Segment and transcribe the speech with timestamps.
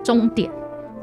[0.00, 0.50] 的终点。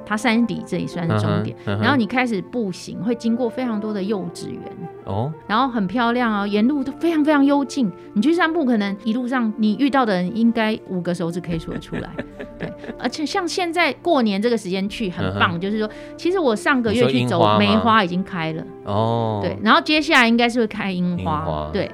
[0.09, 4.61] 它山底这里算是终点，嗯嗯、然后你开始步行，会经过非常多的幼稚园
[5.03, 7.91] 哦，然后很漂亮啊，沿路都非常非常幽静。
[8.13, 12.09] 你去散步，可能一路上你遇到的人应该五个手指可以数得出来。
[12.57, 21.43] 对，而且像现在过年这个时间去很棒，嗯、就是说，其实我上个月去走梅花已经开了哦，对，然后接下来应该是会开樱花。
[21.43, 21.91] 花对，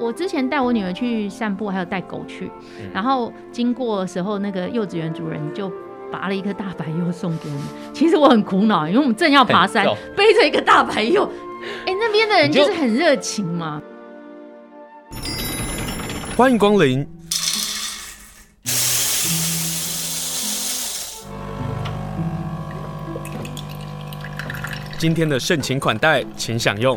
[0.00, 5.70] 我之前带我女儿去散步，还有带狗去，嗯、然后经过的时候，那个幼稚园主人就。
[6.14, 9.84] 拔了一颗大白柚送给我们，其实我很苦恼，因为我们正要爬山，
[10.16, 11.28] 背着一个大白柚。
[11.84, 13.82] 哎、欸，那边的人就是很热情嘛。
[16.36, 17.04] 欢迎光临。
[24.96, 26.96] 今天的盛情款待，请享用。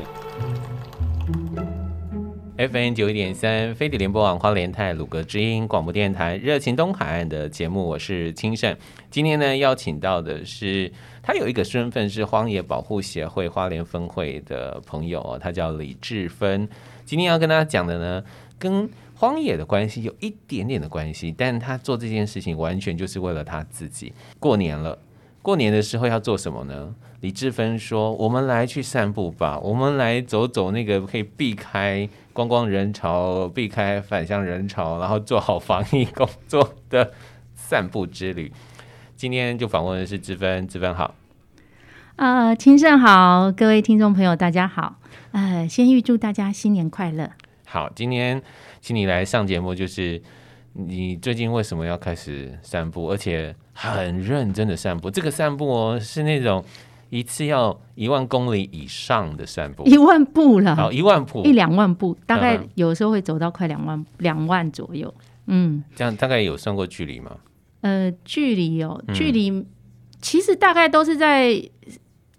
[2.58, 8.76] FM 九一点三，飞碟联播网花莲泰鲁阁之音广播电台，热情东海岸的节目，我是清盛。
[9.12, 10.92] 今天呢，邀请到的是
[11.22, 16.68] 他有一个身份是荒野保护协会花莲分会的朋友，他叫李志芬。
[17.06, 18.24] 今天要跟大家讲的呢，
[18.58, 24.12] 跟荒野的关系有一点点的关系，但他做这件事情完全就是为了他自己。
[24.40, 24.98] 过年了，
[25.44, 26.96] 过年的时候要做什么呢？
[27.22, 37.12] 李志芬说：“我们来去散步吧，我们来走走那个可以避开。”观光人潮，避开返乡人潮，然后做好防疫工作的
[37.56, 38.54] 散步之旅。
[39.16, 41.16] 今天就访问的是志芬，志芬好。
[42.18, 44.98] 呃，清盛好，各位听众朋友大家好。
[45.32, 47.32] 呃，先预祝大家新年快乐。
[47.66, 48.40] 好，今天
[48.80, 50.22] 请你来上节目，就是
[50.74, 55.10] 你最近为什么要开始散步，而且很认真的散步？
[55.10, 56.64] 这个散步哦，是那种。
[57.10, 65.14] 一次要一万公里以上的散步，一万步了，好，一万步，一两万步，大概有时候会走到快两万两万左右。
[65.48, 67.38] 嗯，这样大概有算过距离吗？
[67.82, 69.66] 呃，距离哦，距离
[70.22, 71.54] 其实大概都是在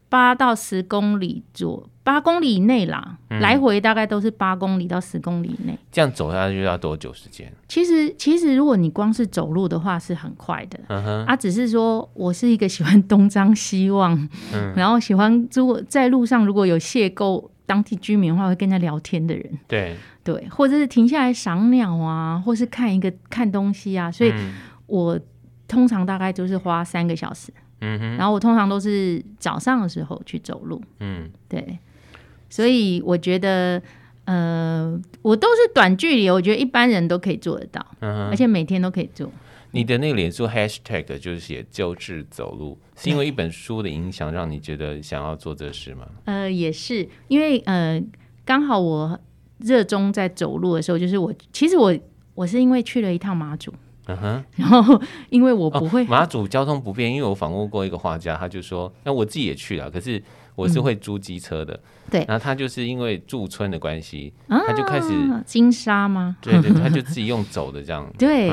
[0.09, 1.89] 八到十公里左。
[2.03, 5.79] 八公里以内啦，嗯、来回大概都是八公里到十公里以内。
[5.93, 7.53] 这样走下去要多久时间？
[7.69, 10.81] 其实，其实如果你光是走路的话，是很快的。
[11.27, 14.15] 啊，只是说我是一个喜欢东张西望，
[14.55, 19.59] 嗯，然后喜欢如果在路上如果有邂逅当地居民的话，会跟他聊天的人。
[19.67, 24.33] 对对，或者是停下来赏鸟啊，或是看一个看东西啊，所以
[24.87, 25.21] 我
[25.67, 27.53] 通常大概就是花三个小时。
[27.81, 30.83] 嗯哼，然后我通常都是早上的时候去走路。
[31.01, 31.79] 嗯，对。
[32.51, 33.83] 所以我觉得，
[34.25, 39.31] 呃，我都是短距离，我觉得一般人都可以做得到，嗯、哼而且每天都可以做。
[39.73, 46.07] 你的那个脸书 hashtag 就是写“旧志走路”，是因为一本书的影响让你觉得想要做这事吗？
[46.25, 48.03] 呃，也是因为呃，
[48.47, 49.21] 刚好我
[49.59, 51.95] 热衷在走路的时候，就是我其实我
[52.35, 53.75] 我是因为去了一趟马祖，
[54.09, 60.23] 嗯哼，然后因为我不会、哦、马祖交通不便，因为我访问过一个画家，他就说，那我自己也去了，可是。
[60.59, 61.81] 我是会租机车的，嗯、
[62.11, 65.09] 对，然后他就是因为驻村的关系，啊、他就开始
[65.47, 66.37] 金沙吗？
[66.41, 68.05] 对对，他就自己用走的这样。
[68.19, 68.49] 对，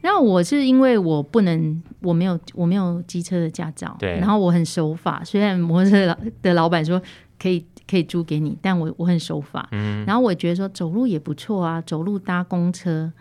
[0.00, 6.98] 然后、嗯、我是因为我不能，我没有我没有机车的驾照，对，然后我很守法，虽然摩托车的老板说
[7.38, 13.12] 可以可以租给你，但我我很守法，嗯，然后我觉得说走路也不错啊，走路搭公车，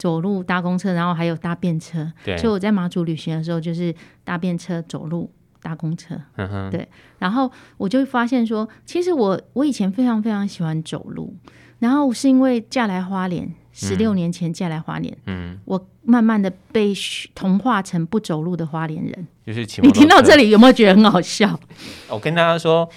[0.00, 3.94] 走路搭公车，然后还有搭便车，对，所以我在马祖旅行的时候就是
[4.24, 5.30] 搭便车走路。
[5.62, 6.70] 搭公车，嗯、哼。
[6.70, 6.88] 对，
[7.18, 11.36] 然后我就发现说，其实我我以前非常非常喜欢走路，
[11.80, 16.94] 然后是因为嫁来花莲，十六年前嫁来花莲，嗯，我慢慢的被
[17.34, 21.60] 同化成不走路的花莲人，就是你听到这里有没有觉得很好笑？
[22.08, 22.88] 我跟大家说。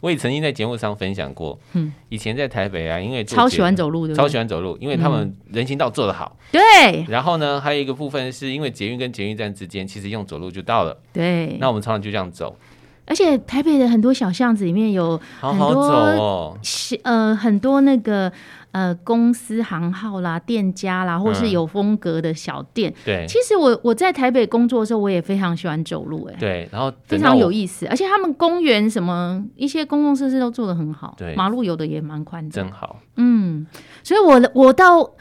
[0.00, 7.04] 我也曾经在节目上分享过，嗯，以前在台北啊，因为超喜欢走路，超喜欢走路，因为他们人行道做得好，对。
[7.08, 11.56] 然后呢，还有一个部分是因为捷运跟捷运站之间，其实用走路就到了，对。
[11.58, 12.56] 那我们常常就这样走，
[13.08, 16.56] 而且台北的很多小巷子里面有很多
[17.02, 18.30] 呃，很多那个。
[18.70, 22.90] 呃，公司行号啦，店家啦，或是有风格的小店。
[22.90, 32.98] 嗯、对，其实我我在台北工作的时候，我也非常喜欢走路、欸，哎，对，然后非常有意思，而且他们公园什么一些公共设施都做得很好，对，马路有的也蛮宽的，真好。
[33.16, 33.66] 嗯，
[34.04, 35.12] 所以我我到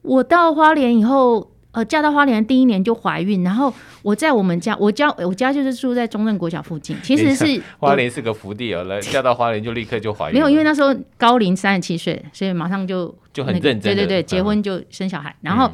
[0.00, 1.50] 我到花莲以后。
[1.74, 10.34] 呃，嫁到花莲第一年就怀孕，然后我在我们家，我家我家就是住在中正国小附近，其实是 花莲是个福地哦，来嫁到花莲就立刻就怀孕。
[10.34, 15.68] 没有，因为那时候高龄三十七岁，所以马上就、那个、就很认真，对对对，结婚就生小孩，嗯、然后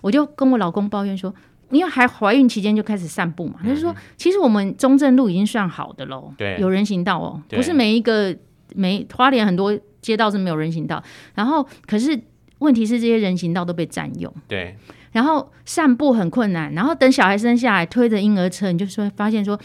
[0.00, 1.34] 我就跟我老公抱怨说，
[1.70, 8.32] 因为还怀孕期间就开始散步嘛，他、嗯、就说其实我们中正路已经算好的喽，对，有人行道哦，不是每一个
[8.76, 11.02] 每花莲很多街道是没有人行道，
[11.34, 12.16] 然后可是
[12.60, 14.76] 问题是这些人行道都被占用，对。
[15.12, 19.58] 然后散步很困难，然后等小孩生下来推着婴儿车，你就说发现说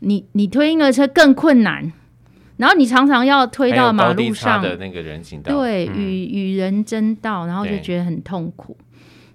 [0.00, 1.92] 你你推婴儿车更困难，
[2.56, 4.62] 然后你常常要推到马路上。
[4.62, 8.76] 的那个人行道，对，与、嗯、与人争道，然后就觉得很痛苦。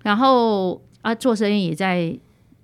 [0.04, 2.18] 然后啊，做生意也在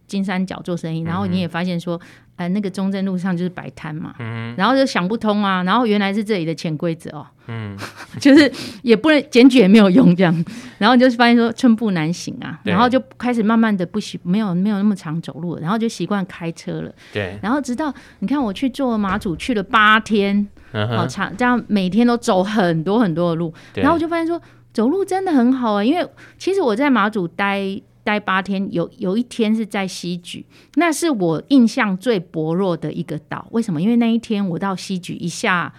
[0.07, 1.99] 金三角做生意，然后你也发现说。
[2.41, 7.77] 呃，那个中正路上就是摆摊嘛，嗯，然后就想不通啊，然后原来是这里的潜规则哦，嗯，
[8.19, 8.51] 就是
[8.81, 10.45] 也不能检举也没有用这样，
[10.79, 24.41] 然后就是发现说寸步难行啊，然后就开始慢慢的不习没有没有那么常走路，然后就习惯开车了，对，然后直到你看我去做马祖去了八天，好长，这样每天都走很多很多的路，然后我就发现说
[24.73, 26.03] 走路真的很好啊，因为
[26.39, 27.79] 其实我在马祖待。
[28.03, 30.43] 待八天，有有一天是在西莒，
[30.75, 33.47] 那是我印象最薄弱的一个岛。
[33.51, 33.81] 为什么？
[33.81, 35.71] 因为那一天我到西莒一下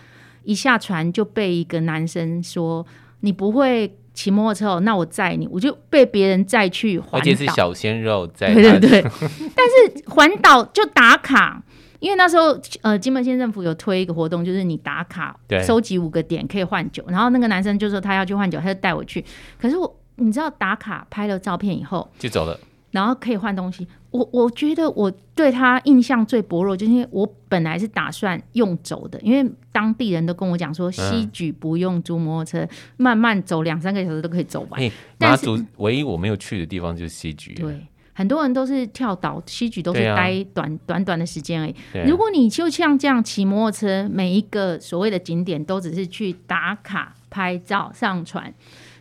[0.44, 2.86] 一下船就被一个男生说
[3.20, 8.52] ：“你不会骑摩托车哦，那我载你。”我就被别人载去环岛，而且是小鲜肉载。
[8.54, 9.02] 对对 对。
[9.02, 11.62] 但是环岛就打卡，
[11.98, 17.04] 因为那时候呃金门县政府有推一个活动，就是你打卡，收集五个点可以换酒。
[17.08, 19.24] 然后那个男生就说他要去换酒，他就带我去。
[19.60, 19.98] 可是我。
[20.16, 22.58] 你知道打卡拍了照片以后就走了，
[22.90, 23.86] 然后可以换东西。
[24.10, 31.00] 我我觉得我对他印象最薄弱，就是因为我本来是打算用走的，因为当地人都跟我讲说，西
[31.32, 32.68] 莒不用租摩托车，嗯、
[32.98, 34.92] 慢慢走两三个小时都可以走完。
[35.18, 37.56] 马祖唯一我没有去的地方就是西莒。
[37.56, 37.80] 对，
[38.12, 41.74] 很多人都是跳岛，西局都是待短、啊、短短的时间而已。
[42.06, 48.52] 如果你就像这样骑摩托车，每一个所谓的景点都只是去打卡、拍照、上传，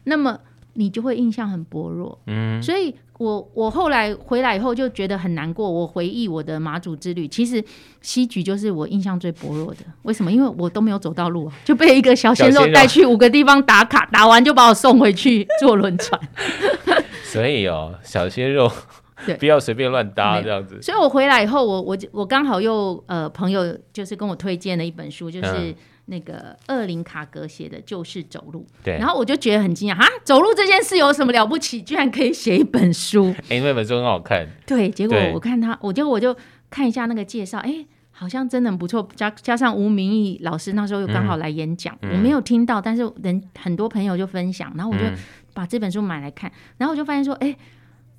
[0.05, 0.39] 那么。
[0.73, 5.69] 你就会印象很薄弱，嗯，所以我我后来回来以后就觉得很难过。
[5.69, 7.63] 我回忆我的马祖之旅，其实
[8.01, 9.79] 西莒就是我印象最薄弱的。
[10.03, 10.31] 为什么？
[10.31, 16.19] 因为我都没有走到路啊， 就被一个小鲜肉带去五个地方打卡，打完就把我送回去坐轮船。
[17.23, 18.71] 所以哦，小鲜肉
[19.25, 20.81] 对，不要随便乱搭这样子。
[20.81, 25.75] 所以我回来以后，我我我刚好又呃朋友就是跟我推荐了一本书，就是。
[26.05, 31.81] 嗯那个厄林卡格写的就是走路，对，然后我就觉得很惊讶啊，走路这件事有什么了不起？
[31.81, 33.33] 居然可以写一本书？
[33.43, 34.45] 哎、欸，那本书很好看。
[34.67, 36.35] 对，结果我看他，我结果我就
[36.69, 39.07] 看一下那个介绍，哎、欸，好像真的很不错。
[39.15, 45.03] 加加上吴明义老师那时候又刚好来演讲、嗯，我没有听到，但是人很多朋友就分享，然后我就
[45.53, 47.57] 把这本书买来看，然后我就发现说，哎、欸，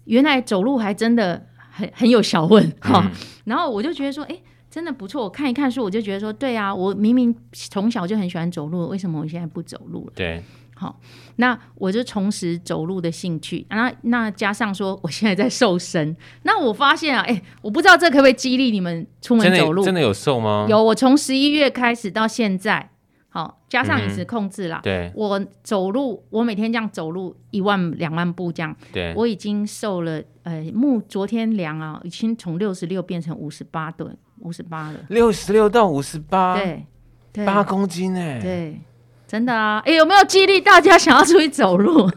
[0.05, 3.11] 原来走路还真的很很有学问哈。
[3.45, 4.43] 然后我就觉得说，哎、欸。
[4.73, 10.13] 真的不错，我看一看书，我就觉得说，对啊，我明明从小就很喜欢走路，为什么我现在不走路了？
[10.17, 10.43] 对，
[10.75, 10.99] 好，
[11.37, 13.67] 那我就重拾走路的兴趣。
[13.69, 19.85] 那那加上说，我现在在瘦身， 那我发现啊，哎、欸，我不知道这可不可以激励你们出门走路？
[19.85, 20.67] 真的，有瘦吗？
[20.71, 22.89] 有，我从十一月开始到现在，
[23.29, 34.17] 好，加上饮食控制啦、嗯，对，我走路，我每天这样走路一万两万步这样，对，我已经瘦了，呃，目昨天量啊，已经从六十六变成五十八吨。
[34.43, 38.81] 五十八了，六十六到五十八，对，八公斤哎，对，
[39.27, 42.11] 真的啊，哎、欸，有没有激励大家想要出去走路？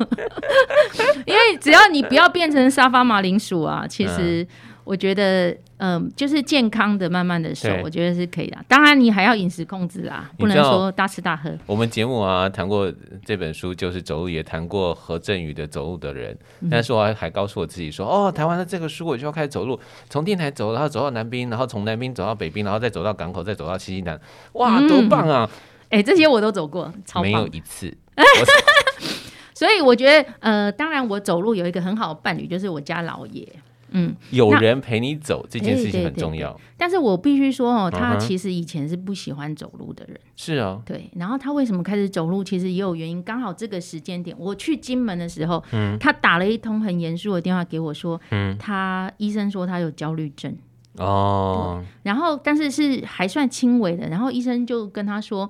[1.25, 4.47] 因为只要你不要变成沙发马铃薯啊，其实。
[4.85, 8.57] 嗯我觉得，嗯、呃，就是健康的，慢慢的瘦，我觉得是可以的。
[8.67, 11.51] 当然，你还要饮食控制啊，不能说大吃大喝。
[11.65, 12.93] 我们节目啊，谈过
[13.25, 24.21] 这本书，就是走路，也谈过何振宇的《走路的人》，嗯，但是我还告诉我自己说，哦，谈完了这个书，我就要开始走路，从电台走，然后走到南滨，然后从南滨走到北滨，然后再走到港口，再走到西西南，
[24.53, 25.49] 哇，多棒啊！
[25.89, 26.93] 哎、嗯欸，这些我都走过。
[27.23, 27.91] 没有一次。
[29.55, 33.47] 所以我觉得，呃，当然我走路有一个很好的伴侣，就是我家老爷。
[33.91, 36.51] 嗯，有人陪你走这件事情很重要。
[36.53, 40.19] 对对对对，但是我必须说哦，他其实以前是不喜欢走路的人。
[40.35, 41.09] 是啊，对。
[41.15, 42.43] 然后他为什么开始走路？
[42.43, 43.21] 其实也有原因。
[43.23, 50.55] 刚好这个时间点，我去金门的时候，嗯，他打了一通很严肃的电话给我说，嗯，他医生说他有焦虑症。
[50.97, 51.83] 哦。
[52.03, 54.07] 然后，但是是还算轻微的。
[54.09, 55.49] 然后医生就跟他说。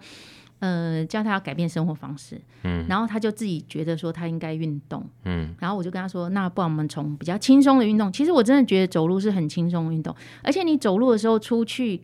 [0.65, 12.01] 呃，叫他要改变生活方式，嗯，然后他就自己觉得说他应该运动，嗯，然后我就跟他说，那不然我们从比较轻松的运动，其实我真的觉得走路是很轻松的运动，而且你走路的时候出去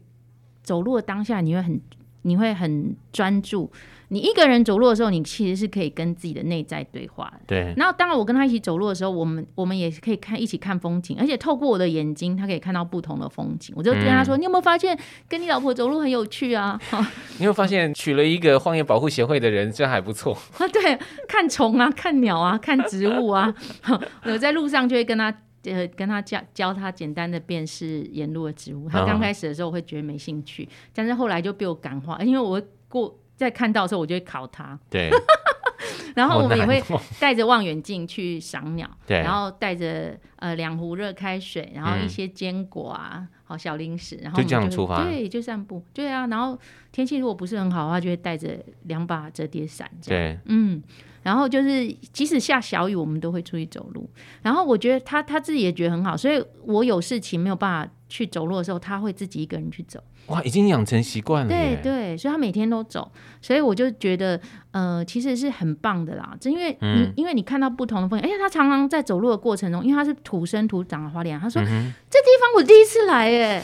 [0.62, 1.82] 走路的当下，你会很
[2.22, 3.72] 你会很专注。
[4.14, 7.40] 你一个人走路的时候，你其实是可以跟自己的内在对话的。
[7.48, 7.74] 对。
[7.78, 13.74] 然后，当然我跟他一起走路的时候，我们我们也可以看一起看风景，而且透过我的眼睛，他可以看到不同的风景。
[13.78, 15.00] 我就跟他说：“嗯、你有没有发现
[15.30, 16.78] 跟你老婆走路很有趣啊？”
[17.40, 20.68] 你有没有发现娶了一个荒野保护协会的人，这还不错啊？
[20.68, 23.56] 对，看虫啊，看鸟啊，看植物啊。
[24.26, 28.90] 我在路上就会跟他呃跟他教教他简单的辨识沿路的植物。
[28.90, 33.18] 他刚开始的时候会觉得没兴趣，但是后来就被我感化，因为我过。
[33.46, 34.78] 在看到的时候，我就会考他。
[34.90, 35.10] 对，
[36.16, 36.82] 然后我们也会
[37.20, 46.28] 带着望远镜去赏鸟，对，然后带着呃两壶热开水，然后一些坚果啊，好小零食，然后就，就这样出发，对，就散步，对啊。
[46.28, 46.58] 然后
[46.92, 50.82] 天气如果不是很好的话，就会带着两把折叠伞，这样，对，嗯。
[51.24, 54.10] 然后就是即使下小雨，我们都会出去走路。
[54.42, 60.04] 然后我觉得他他自己也觉得很好，所以我有事情没有办法去走路的时候，他会自己一个人去走。
[60.28, 61.50] 哇，已经养成习惯了。
[61.50, 63.10] 对对，所以他每天都走，
[63.42, 64.40] 所以我就觉得，
[64.72, 66.36] 呃，其实是很棒的啦。
[66.40, 73.64] 正因为你、嗯、因为你看到不同的风景，而且他常常在走路的过程中，因为他是土生土长的花莲，他说、嗯、这地方我第一次来，哎，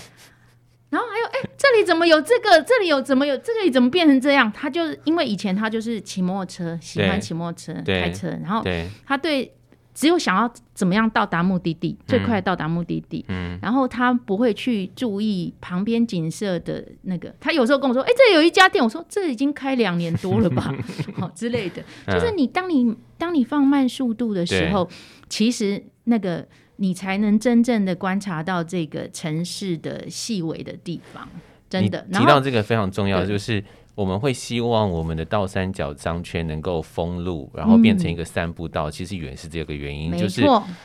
[0.89, 2.61] 然后还有，哎，这里怎么有这个？
[2.63, 3.71] 这里有怎么有这个？
[3.71, 4.49] 怎么变成这样？
[4.53, 8.63] 他就是因为以前他就是骑摩托车，喜欢骑摩托车开车，然后
[9.05, 9.53] 他对。
[9.97, 17.33] 只有想要怎么样到达目的地，最快到达目的地，嗯，然后他不会去注意旁边景色的那个。
[17.39, 20.71] 他有时候跟我说：“哎、欸，这有一家店。”我说：“这已经开两年多了吧？”
[21.17, 21.83] 好 之类的。
[22.05, 24.87] 就是你当你当你放慢速度的时候，
[25.29, 31.27] 其实那个你才能真正的观察到这个城市的细微的地方。
[31.67, 33.63] 真的，提到这个非常重要，就是。
[33.97, 38.89] 我们会希望我们的倒三角商圈能够封路，然后变成一个散步道。
[38.89, 40.43] 嗯、其实也是这个原因，就是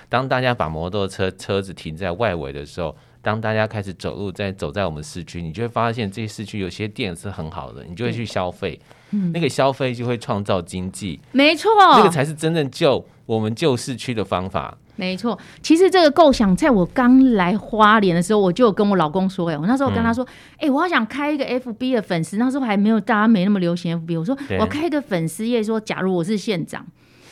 [0.08, 8.78] 当大家把摩托车车子停在外围的时候，当大家开始走路在走在我们市区，你就会发现这些市区有些店是很好的，你就会去消费。
[9.12, 14.76] 嗯、那个消费就会创造经济，没错，这个才是真正救我们救市区的方法。
[14.96, 20.26] 没错，其实这个构想在我刚来花莲的时候，我就有跟我老公说，哎，我那时候跟他说，
[20.56, 26.86] 哎、嗯，我好想开一个 FB 的粉丝，那时候还没有大家没那么流行 FB，我说我开一个粉丝页，说假如我是县长，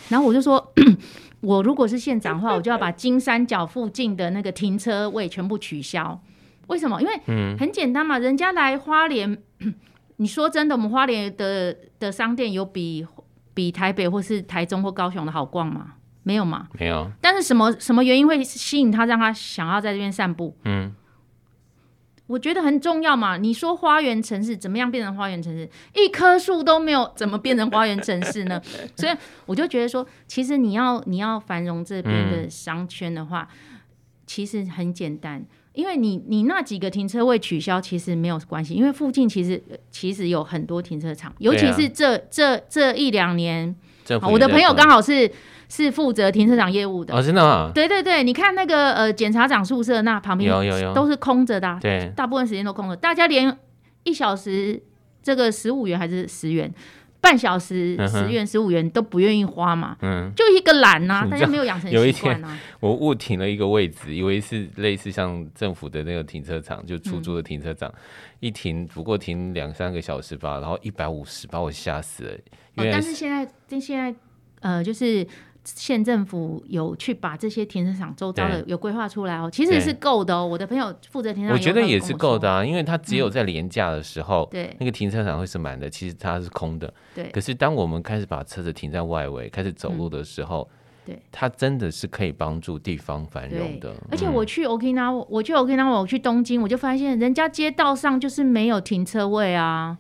[0.09, 0.73] 然后我就说，
[1.40, 6.20] 我如果是县长的话， 我就要把金三角附近的那个停车位全部取消。
[6.68, 7.00] 为什么？
[7.00, 9.37] 因为很简单嘛，人家来花莲，
[10.16, 13.06] 你说真的，我们花莲的的商店有比
[13.54, 15.94] 比台北或是台中或高雄的好逛吗？
[16.23, 16.68] 没有嘛？
[16.78, 17.11] 没有。
[17.20, 20.54] 但是什么什么原因会吸引他，让他想要在这边散步？
[20.64, 20.92] 嗯，
[22.30, 23.37] 我觉得很重要嘛。
[23.37, 25.68] 你说花园城市怎么样变成花园城市？
[25.94, 28.62] 一棵树都没有，怎么变成花园城市呢？
[28.94, 29.12] 所以
[29.46, 33.80] 我就觉得说，其实你要你要繁荣这边的商圈的话，嗯、
[34.26, 39.60] 其实很简单，因为你你那几个停车位取消其实没有关系，因为附近其实
[39.90, 43.75] 其实有很多停车场，尤其是这、啊、这这一两年，
[44.22, 45.30] 我的朋友刚好是。
[45.70, 47.70] 是负责停车场业务的哦，真的啊？
[47.72, 52.96] 对对对，你看那个呃检察长宿舍那旁边有有有都是空着的，啊，对，大部分时间都空着。
[52.96, 53.56] 大家连
[54.02, 54.82] 一小时
[55.22, 56.74] 这个十五元还是十元，
[57.20, 62.58] 半小时十元十五元都不愿意花嘛，嗯，就一个懒呐，啊，大家没有养成习惯啊。
[62.80, 67.94] 我误停了一个位置，以为是类似像政府的那个停车场，就出租的停车场，嗯，
[68.40, 72.32] 一停不过停两三个小时吧，然后一百五十把我吓死了。
[72.74, 74.12] 哦，但是现在这现在
[74.62, 75.24] 呃就是。
[75.76, 80.46] 县政府有去把这些停车场周遭的有规划出来哦，其实是够的哦。
[80.46, 86.92] 我的朋友负责停车场，我觉得也是够的啊，因为他只有在连假的时候，对、嗯、那个停车场会是满的，其实它是空的。
[87.14, 90.68] 对，可是当我们开始把车子停在外围，开始走路的时候，
[91.06, 93.94] 嗯、对，它真的是可以帮助地方繁荣的。
[94.10, 99.98] 而且我去 Okinawa，我去 Okinawa，我去东京，我就发现人家街道上就是没有停车位啊。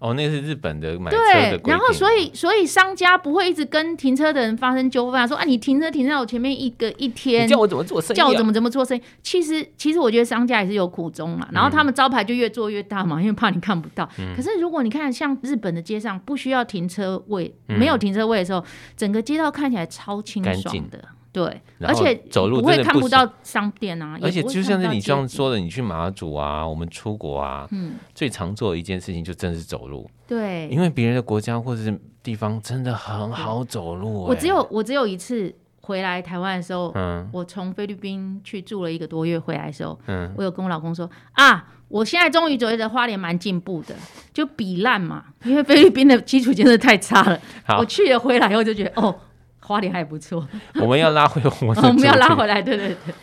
[0.00, 1.62] 哦，那个是日本的买车的规定。
[1.62, 9.02] 对，然后所以所以商家不会一直跟停车的人发生纠纷，说啊，你停车停在我前面一个一天，叫我怎么做生意，啊，叫我怎么怎么做生意。
[9.22, 14.08] 其实其实我觉得商家也是有苦衷嘛，然后他们招牌就越做越大嘛，因为怕你看不到。
[14.18, 18.64] 嗯、可是如果你看像日本的街上不需要停车位，嗯、没有停车位的时候，
[18.96, 21.04] 整个街道看起来超清爽的。
[21.32, 30.10] 对，而且走路不会看不到商店啊，而且就像是你这样说的，你去马祖啊，我们出国啊，嗯，最常做的一件事情就真的是走路。
[30.26, 34.24] 对，因为别人的国家或者是地方真的很好走路。
[34.24, 43.94] 我只有我只有一次回来台湾的时候，嗯，我从菲律宾去住了一个多月，回来的时候，嗯，我有跟我老公说啊，我现在终于觉得花莲蛮进步的，
[44.34, 47.40] 就比烂嘛，因为菲律宾的基础建设太差了。
[47.78, 49.14] 我去了回来以后就觉得哦。
[49.60, 50.46] 花莲还不错，
[50.80, 53.14] 我们要拉回我们， 我们要拉回来，对对对。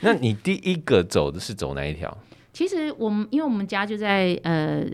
[0.00, 2.16] 那你第一个走的是走哪一条？
[2.52, 4.84] 其实我们因为我们家就在呃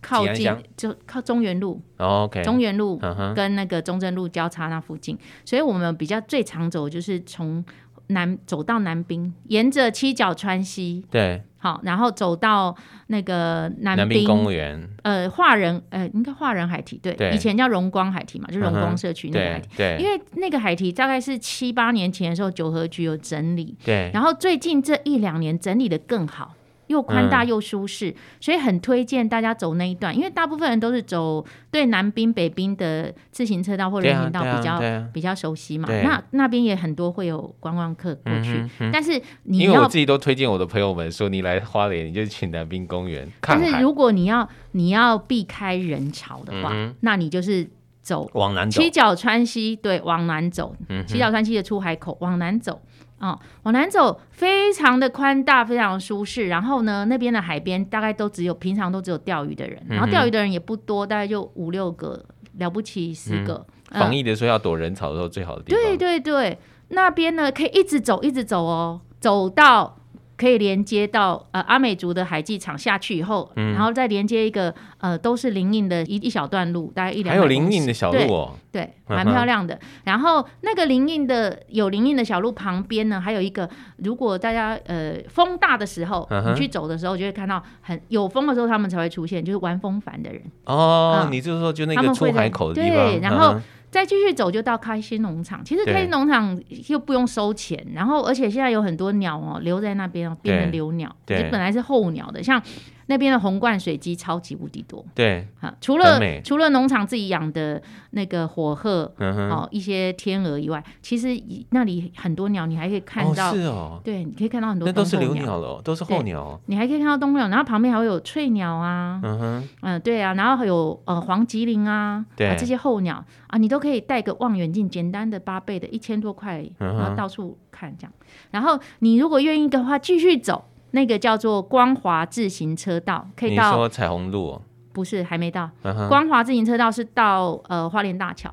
[0.00, 3.00] 靠近，就靠中原路，哦，OK，中原路
[3.34, 7.64] 跟那个中正路交叉那附近，嗯、所以我们比较最常走就是从
[8.08, 11.42] 南走到南滨，沿着七角川西，对。
[11.58, 12.74] 好，然后走到
[13.08, 26.54] 那个南滨，公园，呃，华人，呃，应该华人海堤，对，对，以前叫荣光海堤嘛，就荣光社区那个海堤，对，因为那个海堤大概是七八年前的时候，九合局有整理，对，然后最近这一两年整理的更好，
[26.88, 30.14] 又宽大又舒适，嗯，所以很推荐大家走那一段。
[30.14, 35.88] 因为大部分人都是走对南滨、北滨的自行车道或人行道比较，啊啊啊，比较熟悉嘛。
[35.88, 43.26] 那那边也很多会有观光客过去，嗯嗯，但是你因为我自己都推荐我的朋友们说，你来花莲你就去南滨公园。
[43.40, 47.68] 但是如果你要你要避开人潮的话，嗯，那你就是。
[48.00, 50.74] 走往南走，七角川西对，往南走。
[50.88, 52.87] 嗯，七角川西的出海口往南走啊、
[53.20, 56.48] 哦，往南走非常的宽大，非常舒适。
[56.48, 62.24] 然后呢，那边的海边大概都只有平常都只有钓鱼的人，然后钓鱼的人也不多，大概就五六个，
[62.58, 63.66] 了不起十个。
[63.90, 65.82] 嗯、防疫的时候要躲人潮的时候最好的地方。
[65.82, 66.58] 对对对，
[66.88, 69.97] 那边呢可以一直走，一直走哦，走到。
[70.38, 77.34] 可以连接到呃阿美族的海祭场下去以后，嗯，然后再连接一个呃都是林荫的一一小段路，大概一两。
[77.34, 79.78] 还有林荫的小路哦，对，对，蛮漂亮的。
[80.04, 90.40] 然后那个林荫的有林荫的小路旁边呢，还有一个，如果大家呃风大的时候，你去走的时候，就会看到很有风的时候，他们才会出现，就是玩风帆的人。
[90.64, 93.60] 哦，嗯、你就是说就那个出海口的地方，对，然后。
[93.90, 102.62] 再继续走就到开心农场，其实开心农场又不用收钱，然后而且现在有很多鸟哦留在那边哦，变成留鸟，其实本来是候鸟的，像。
[103.08, 111.28] 那边的红冠水鸡超级无敌多，对，啊，除了除了农场自己养的那个火鹤，嗯哦，一些天鹅以外，其实
[111.70, 122.48] 那里很多鸟，你还可以看到，哦是哦，对，你可以看到很多，那都是留鸟了，都是候鸟，你还可以看到冬鸟，然后旁边还会有翠鸟啊，嗯哼，嗯，对啊，然后还有呃黄吉林啊，对。
[122.48, 128.12] 啊，这些候鸟啊，你都可以带个望远镜，简单的八倍的一千多块，然后到处看这样，
[128.50, 130.64] 然后你如果愿意的话，继续走。
[130.92, 133.70] 那个叫做光华自行车道，可以到。
[133.70, 134.62] 你说彩虹路哦？
[134.92, 135.70] 不是，还没到。
[135.84, 136.08] Uh-huh.
[136.08, 138.52] 光华自行车道是到呃花莲大桥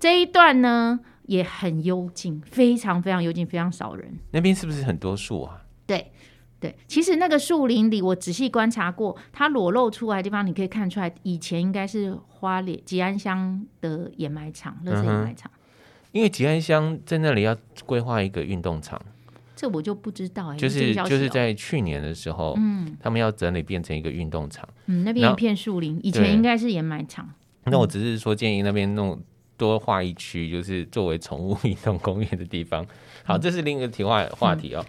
[0.00, 4.18] 这一段呢，也很幽静，非常非常幽静，非常少人。
[4.30, 5.62] 那边是不是很多树啊？
[5.86, 6.10] 对
[6.58, 15.50] 对，其实那个树林里，我仔细观察过，它裸露出来的地方，你可以看出来，以前应该是花莲吉安乡的掩埋场，垃圾掩埋场。
[16.12, 18.98] 因为吉安乡在那里要规划一个运动场。
[19.56, 27.28] 这我就不知道哎、欸，就是就是在去年的时候，嗯，他们要整理变成一个运动场，嗯，那边一片树林，以前应该是掩埋场。
[27.64, 29.22] 那我只是说建议那边弄
[29.56, 32.84] 多画一区，就是作为宠物运动公园的地方。
[33.22, 34.84] 好，这是另一个题外话题哦。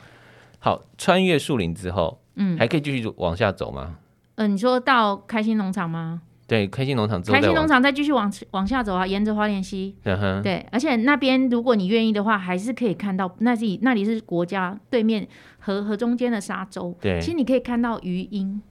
[0.59, 3.97] 好，穿越树林之后，嗯，还可以继续往下走吗？
[4.35, 6.21] 嗯，你说到开心农场吗？
[6.47, 15.27] 对，开心农场，开心农场再继续往往下走啊，沿着花莲溪，嗯，对，而且那边如果你愿意的话，还是可以看到那里那里是国家对面
[15.57, 18.61] 河河中间的沙洲，对，其实你可以看到鱼鹰。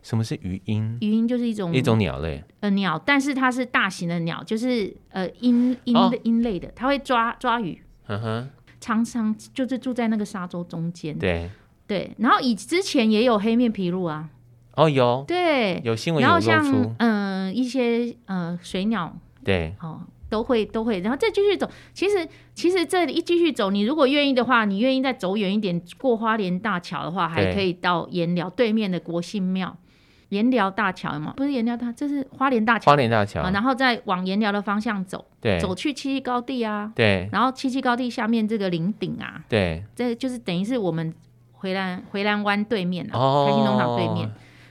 [0.00, 0.98] 什么是鱼鹰？
[1.00, 8.48] 鱼鹰就是一种一种鸟类，呃，鸟，但是它是大型的鸟，就是呃鹰鹰的鹰类的，它会抓抓鱼，嗯哼，
[8.80, 11.50] 常常就是住在那个沙洲中间，对
[11.86, 14.28] 对，然后以之前也有黑面琵鹭啊。
[14.76, 17.13] 哦，有对，有新闻，然后像嗯、呃、
[17.54, 21.70] 一些呃水鸟，对，哦都会都会，然后再继续走。
[21.92, 29.76] 其实其实这里一继续走，你如果愿意的话，你愿意再走远一点，过花莲大桥的话，还可以到盐寮对面的国姓庙，
[30.30, 41.14] 盐寮大桥嘛，不是盐寮大，这是花莲大桥，花莲大桥、呃，然后再往盐寮的方向走，对，走去七七高地啊，对，然后七七高地下面这个林顶啊，对，这就是等于是我们
[41.52, 44.28] 回兰回兰湾对面啊，哦、开心农场对面。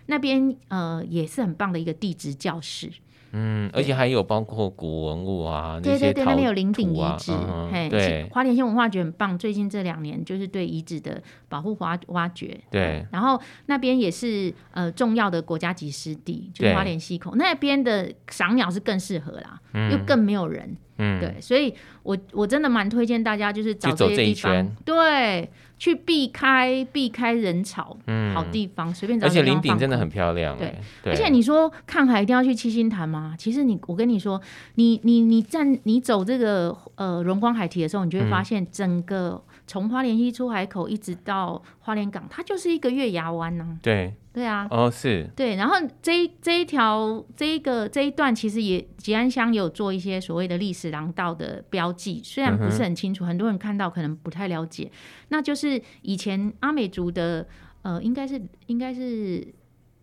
[0.07, 2.91] 那边呃也是很棒的一个地质教室，
[3.31, 25.49] 嗯，而且还有包括古文物啊，对对对，那边有林顶遗址，嗯、嘿，对，花莲县文化局很棒，最近这两年就是对遗址的保护挖挖掘，对、嗯，然后那边也是呃重要的国家级湿地，就是花莲溪口那边的赏鸟是更适合啦，嗯，又更没有人，嗯，对，所以我我真的蛮推荐大家就是找这些地方，对。
[25.83, 29.27] 去避开避开人潮，嗯，好地方随便找。
[29.27, 31.11] 而且林顶真的很漂亮，对，对。
[31.11, 33.35] 而且你说看海一定要去七星潭吗？
[33.37, 34.41] 其实你，我跟你说，
[34.75, 39.43] 你你你站你走这个呃荣光海堤的时候，你就会发现整个
[39.73, 43.81] 从花莲溪出海口一直到花莲港，它就是一个月牙湾呢、啊。
[43.81, 44.13] 对。
[44.31, 54.91] 对啊，哦是，对，然后这一这一条这一个这一段其实也吉安乡有做一些所谓的历史廊道的标记，虽然不是很清楚，嗯、很多人看到可能不太了解，
[55.29, 57.47] 那就是以前阿美族的
[57.83, 59.53] 呃，应该是应该是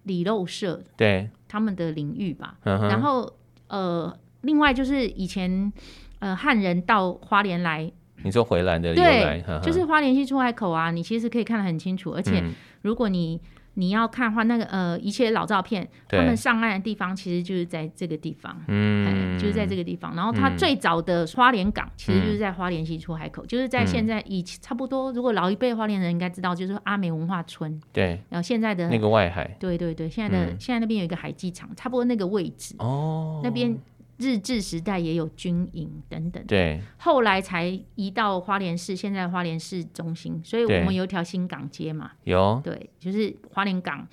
[0.05, 1.29] 里肉社对。
[1.49, 3.29] 他们的领域吧，嗯、然后
[3.67, 5.73] 呃，另外就是以前
[6.21, 7.91] 呃汉人到花莲来，
[8.23, 12.43] 你说回来的由来，对，就是花莲溪出海口啊，你其实可以看得很清楚，而且
[12.83, 13.41] 如果你。
[13.75, 20.15] 你要看的话，那个呃，一切老照片，他们上岸的地方其实就是在这个地方，嗯，就是在这个地方。
[20.17, 28.21] 然后它最早的花莲港其实就是在花莲溪出海口，嗯、就是在现在以差不多，如果老一辈花莲人应该知道，就是阿美文化村，对。
[28.29, 33.79] 然后现在的那个外海，对对对，现在的、嗯、现在那边有一个海机场，差不多那个位置哦，那边。
[34.21, 44.07] 日治时代也有军营等等，对，后来才移到花莲市，现在花莲市中心，所以我们有一条新港街嘛，有，对，就是花莲港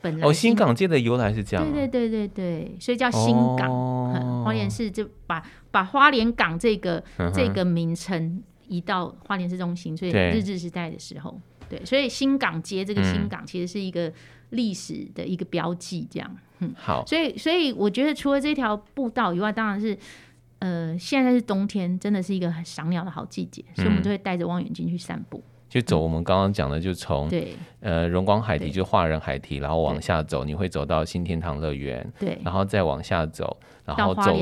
[0.00, 0.26] 本来。
[0.26, 14.12] 哦，新港街的由来是这样，啊，对对对对对，所以叫新港，哦、花莲市就把把花莲港这个这个名称移到花莲市中心，所以日治时代的时候，对，对，所以新港街这个新港其实是一个
[14.52, 16.36] 历史的一个标记，这样。
[16.60, 19.98] 嗯，好，所以所以我觉得除了这条步道以外，当然是，
[20.60, 27.56] 呃，现在是冬天，真的是一个很赏鸟的好季节，所以我们就会带着望远镜去散步，就走我们刚刚讲的，就从对。
[27.80, 34.36] 呃荣光海堤，就华人海堤，然后往下走，你会走到新天堂乐园，对，然后再往下走，然后走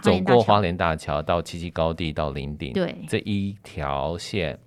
[0.00, 4.58] 走过花莲大桥到七七高地到林顶，对，这一条线。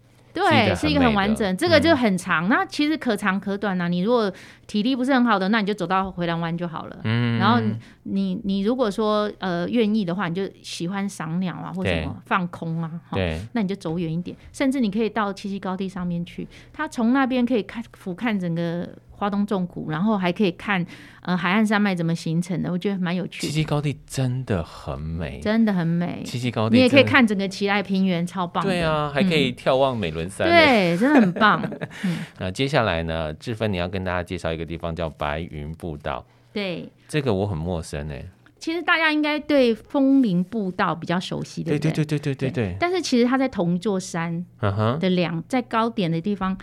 [0.48, 2.48] 对，是一个很完整，这个就很长。
[2.48, 3.88] 嗯、那其实可长可短呐、啊。
[3.88, 4.32] 你如果
[4.68, 6.98] 体力不是很好的，那你就走到回廊湾就好了。
[7.04, 7.60] 嗯，然后
[8.12, 18.88] 你你如果说呃愿意的话，你就喜欢赏鸟啊，或者什么放空啊，对，那你就走远一点，甚至你可以到七七高地上面去，它从那边可以看俯瞰整个。
[19.20, 20.86] 花东纵谷，然后还可以看
[21.24, 23.48] 呃海岸山脉怎么形成的，我觉得蛮有趣的。
[23.50, 26.24] 七七高地真的很美，真的很美。
[26.24, 28.64] 七七高地，你也可以看整个奇莱平原，超棒。
[28.64, 31.62] 对啊，还可以眺望美伦山，对，真的很棒。
[32.40, 36.26] 那接下来呢，志芬你要跟大家介绍一个地方叫白云步道。
[36.54, 38.26] 对，这个我很陌生哎。
[38.58, 41.92] 其实大家应该对枫林步道比较熟悉，对不对？
[41.92, 42.78] 对对对对对对。
[42.80, 44.46] 但是其实它在同一座山
[45.00, 46.58] 的两，在高点的地方。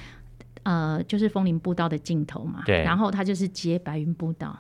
[0.62, 4.58] 呃，就是枫林步道的尽头嘛，对，然后它就是接白云步道，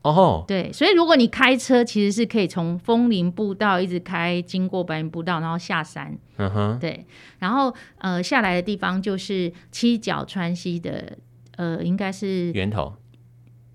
[0.00, 7.04] 哦，对，所以如果你开车，其实是可以从枫林步道一直开，经过白云步道，然后下山，嗯哼，对，
[7.40, 11.18] 然后呃下来的地方就是七角川溪的，
[11.56, 12.94] 呃，应该是源头，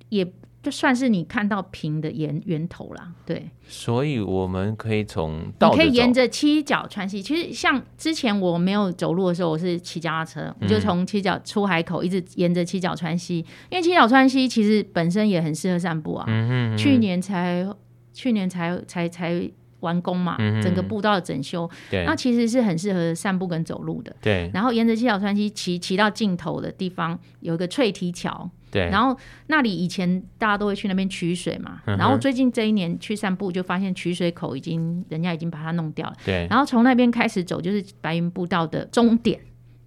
[0.09, 0.27] 也。
[0.61, 13.37] 就算是你看到平的源源头啦，对，所以我们可以从你可以沿着七角川西，其实像之前我没有走路的时候，我是骑脚踏车，嗯、我就从七角出海口一直沿着七角川西，
[13.69, 17.65] 因为七角川西其实本身也很适合散步啊，嗯哼嗯哼，去年才
[18.13, 19.49] 去年才才才
[19.81, 28.49] 完工嘛，嗯、整个步道的整修，对，那其实是很适合散步跟走路的，对，然后沿着七角川溪骑骑到尽头的地方有一个翠堤桥。
[28.71, 36.15] 对，然后那里以前大家都会去那边取水嘛，嗯、然后最近这一年去散步就发现取水口已经人家已经把它弄掉了。
[36.23, 39.39] 对，然后从那边开始走就是白云步道的终点，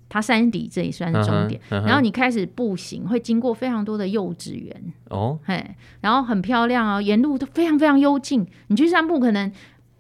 [0.08, 1.60] 它山底这里算是终点。
[1.70, 4.92] 嗯嗯、然后你开始步行会经过非常多的幼稚园。
[5.10, 5.64] 哦，嘿，
[6.00, 8.44] 然后很漂亮哦，沿路都非常非常幽静。
[8.66, 9.52] 你去散步可能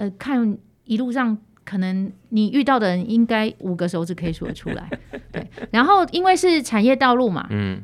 [0.02, 4.90] 呃看一路上可能你遇到的人应该五个手指可以数得出来。
[5.30, 7.80] 对，然后因为是产业道路嘛，嗯。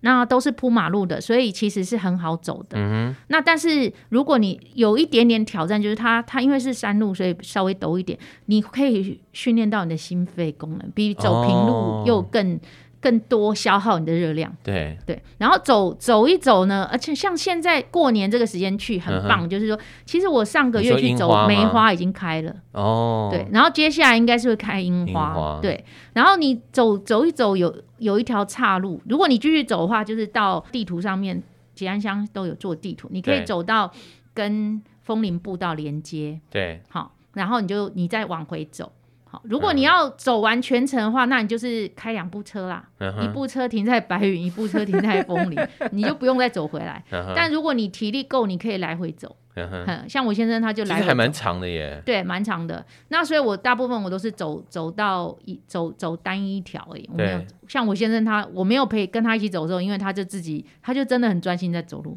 [0.00, 2.78] 那都是铺马路的，所以其实是很好走的。
[2.78, 3.16] 嗯哼。
[3.26, 12.54] 那但是如果你有一点点挑战，就是它它因为是山路，所以稍微陡一点，你可以训练到你的心肺功能，比走平路又更。
[12.54, 12.60] 哦
[13.00, 14.98] 更多消耗你的热量，对。
[15.06, 22.54] 对，然后走走一走呢，而且像现在过年这个时间去很棒，嗯、就是说，其实我上个月去走，梅花已经开了。
[22.72, 25.60] 哦，对，然后接下来应该是会开樱花，花。
[25.60, 31.42] 对，然后你走走一走有，有有一条岔路，如果你继续走的话，就是到地图上面，
[31.74, 33.92] 吉安乡都有做地图，你可以走到
[34.34, 38.92] 跟枫林步道连接，对，好，然后你就你再往回走。
[39.30, 45.58] 好，如果你要走完全程的话，那你就是开两部车啦，嗯、一部车停在白云，一部车停在风林，
[45.92, 47.04] 你就不用再走回来。
[47.10, 49.36] 嗯、但如果你体力够，你可以来回走。
[49.60, 52.00] 嗯、像我先生他就来回走，还蛮长的耶。
[52.06, 52.82] 对，蛮长的。
[53.08, 57.06] 那所以我大部分我都是走走到一走走单一条而已。
[57.12, 62.16] 我没有像我先生他，我没有陪跟他一起走的时候，因为他就自己，他就真的很专心在走路。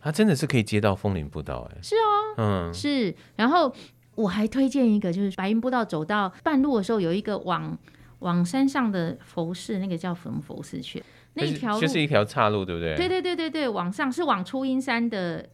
[0.00, 1.78] 他真的是可以接到风林步道哎。
[1.82, 2.08] 是啊，
[2.38, 3.74] 嗯，是，然后。
[4.18, 7.78] 我还推荐一个，就是白云步道走到半路的时候，有一个往
[8.18, 11.00] 往山上的佛寺，那个叫什么佛寺去？
[11.34, 12.96] 那一条路就是一条岔路，对不对？
[12.96, 15.48] 对对对对对，往上是往初音山的，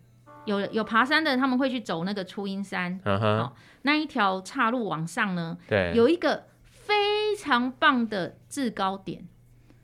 [0.46, 2.98] 有有爬山的人他们会去走那个初音山。
[3.05, 3.27] Uh huh.
[3.42, 9.29] 哦，那一条岔路往上呢，对，有一个非常棒的制高点，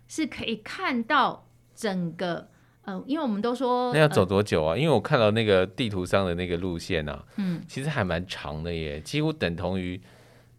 [0.08, 2.48] 是可以看到整个。
[2.90, 4.72] 呃，因为我们都说，那要走多久啊？
[4.72, 10.00] 呃、因为我看到那个地图上的那个路线啊，嗯，其实还蛮长的耶，几乎等同于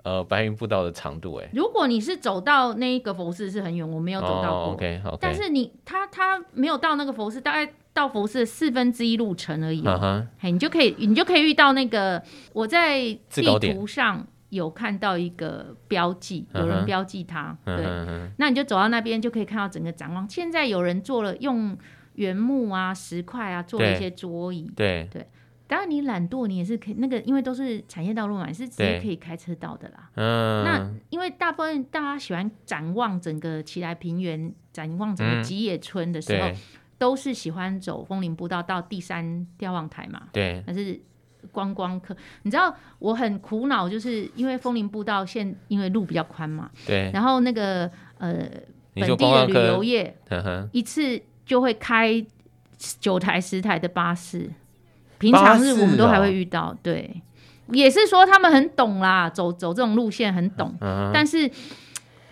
[0.04, 1.50] 呃白云步道的长度哎。
[1.54, 4.64] 如果你是走到那一个佛寺是很远，我没有走到过。
[4.66, 5.18] Oh, OK OK。
[5.20, 9.84] 但是你他他没有到那个佛寺，大概到佛寺的四分之一路程而已。
[9.86, 10.28] 嗯哼。
[10.40, 12.22] 嘿，你就可以你就可以遇到那个
[12.54, 17.58] 我在地图上有看到一个标记，有人标记它。
[17.66, 17.86] 对。
[18.38, 20.28] 那你就走到那边就可以看到整个展望。
[20.30, 21.78] 现在有人做了用
[22.16, 24.70] 原木啊石块啊做了一些桌椅。
[24.76, 25.26] 对对。
[25.68, 30.10] 当然，你懒惰，你也是可以那个，因为都是产业道路嘛，你是直接可以开车到的啦。
[30.16, 30.66] 嗯。
[30.66, 36.56] 那因为大部分大家喜欢展望整个奇莱平原，展望整个吉野村的时候，嗯、
[36.98, 40.24] 都是喜欢走枫林步道到第三瞭望台嘛。
[40.34, 40.62] 对。
[40.68, 41.00] 但是
[41.54, 46.70] 观光客，你知道我很苦恼，就是因为枫林步道现因为路比较宽嘛。
[46.86, 47.10] 对。
[47.14, 48.46] 然后那个呃
[48.94, 50.14] 本地的旅游业，
[50.74, 52.24] 一次就会开
[53.00, 54.50] 九台十台的巴士。
[55.20, 57.22] 平常日我们都还会遇到，哦、对，
[57.70, 61.50] 也是说他们很懂啦，走走这种路线很懂，嗯、但是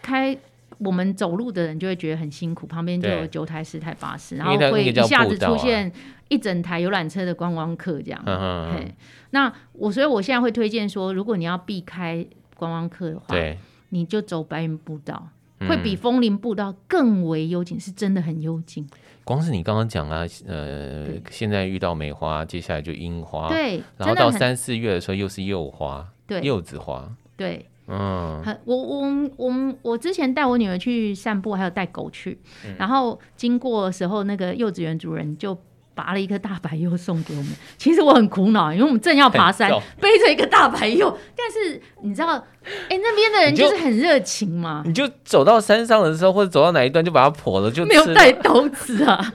[0.02, 0.36] 开
[0.80, 5.91] 我们走路的人就会觉得很辛苦，旁边就有九台十台巴士，然后会一下子出现
[6.30, 8.19] 一整台游览车的观光客这样。
[8.26, 8.91] 嗯、
[9.30, 13.58] 那我所以我现在会推荐说，如果你要避开观光客的话，对。
[13.91, 15.30] 你就走白云步道。
[15.67, 18.88] 会比枫林步道更为幽静，是真的很幽静。
[19.24, 32.39] 光是你刚刚讲啊，呃，现在遇到梅花，接下来就樱花，对，然后到三四月的时候又是柚花，对，柚子花，对，嗯，我我我我之前带我女儿去散步，还有带狗去，
[32.78, 35.58] 然后经过的时候，那个幼稚园主人就。
[36.00, 41.14] 拔了一颗大白柚送给我们，其实我很苦恼，因为我们正要爬山，背着一个大白柚。
[41.36, 44.82] 但是你知道，哎、欸，那边的人就是很热情嘛。
[44.86, 49.34] 你就走到山上的时候，或者走到哪一段，就把它破了，就 没有带刀子啊。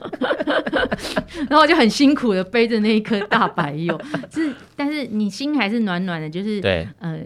[1.47, 3.99] 然后就很辛苦的背着那一颗大白柚，
[4.33, 7.19] 是，但是你心还是暖暖的，就是对，呃。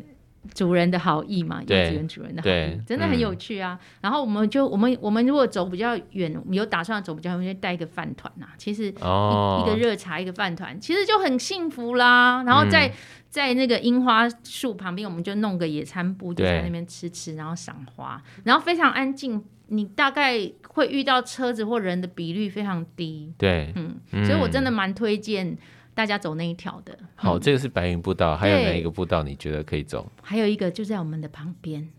[0.54, 3.80] 主人的好意嘛，幼稚园主人的好意，真的很有趣啊。
[3.82, 8.48] 嗯、然后我们就我们我们如果走比较远，有打算走比较远，就带一个饭团呐。
[8.58, 12.44] 其实一、哦、一个热茶，一个饭团，其实就很幸福啦。
[12.44, 12.94] 然后在、嗯、
[13.30, 19.44] 在那个樱花树旁边，我们就弄个野餐布，就在那边吃吃，然后赏花，然后非常安静。
[19.72, 20.34] 你大概
[20.70, 23.32] 会遇到车子或人的比率非常低。
[23.38, 25.56] 对，嗯，嗯所以我真的蛮推荐。
[26.00, 30.10] 大家走那一条的，好，这个是白云步道，还有哪一个步道你觉得可以走？
[30.22, 31.90] 还有一个就在我们的旁边，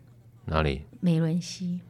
[0.47, 0.87] 哪里？
[1.01, 1.81] 美伦溪。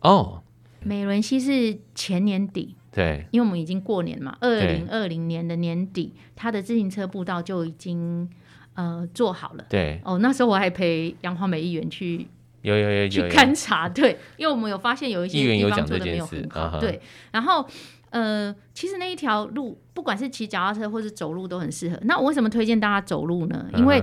[0.00, 0.42] 哦，
[0.82, 8.26] 美伦溪是前年底，对，因为我们已经过年嘛，二零二零年的年底，它的自行车步道就已经
[8.72, 9.66] 呃做好了。
[9.68, 12.26] 对，哦，那时候我还陪杨华美议员去，
[12.62, 16.98] 有有有去勘察，对，因为我们有发现有一些地方做的没有很好，对，
[17.30, 17.68] 然后。
[18.10, 21.98] 呃，其实那一条路，不管是骑脚踏车或是走路都很适合。
[22.02, 23.66] 那我为什么推荐大家走路呢？
[23.76, 24.02] 因为，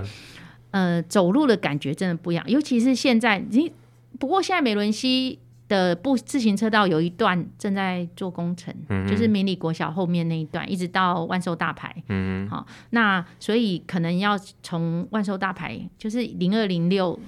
[0.70, 2.44] 呃，走路的感觉真的不一样。
[2.48, 3.70] 尤其是现在，你
[4.18, 11.94] 不过现在美伦西的步自行车道有一段正在做工程，嗯、就是明理国小后面那一段，一直到万寿大牌。
[12.08, 17.18] 嗯，好，那所以可能要从万寿大牌，就是零二零六。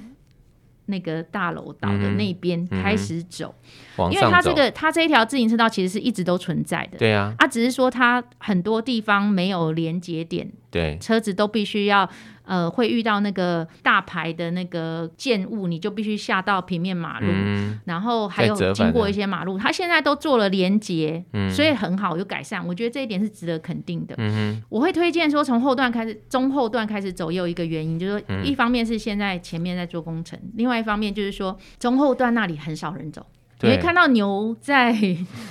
[0.90, 3.54] 那个大楼岛的那边开始走，
[3.96, 12.08] 嗯、因为它这个它这一条自行车道其实是一直都存在的，对啊，啊，只是说它很多地方没有连接点，对，车子都必须要。
[12.42, 22.66] 呃，会遇到那个大牌的那个建物，你就必须下到平面马路，嗯、然后还有经过一些马路，它现在都做了连接，嗯、所以很好，有改善。
[22.66, 24.16] 我觉得这一点是值得肯定的。
[24.18, 33.24] 嗯、哼我会推荐说，从后段开始，中后段开始走，也有一个原因，就是说，一方面是现在前面在做工程，嗯、另外一方面就是说，中后段那里很少人走。
[33.62, 34.94] 你会看到牛在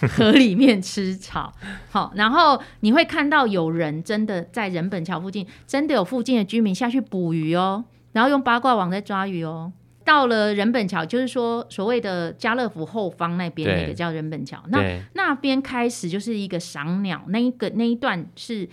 [0.01, 1.53] 河里面吃草，
[1.91, 9.71] 好，然后你会看到有人真的在人本桥附近，真的有附近的居民下去捕鱼哦，然后用八卦网在抓鱼哦。
[10.05, 14.81] 到了人本桥，就是说所谓的家乐福后方那边那个叫人本桥，那
[15.13, 18.67] 那边开始就是一个赏鸟，那一个那一段是